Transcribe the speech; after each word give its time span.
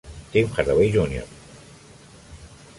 Tim 0.31 0.47
Hardaway 0.55 0.89
Jr. 0.89 1.27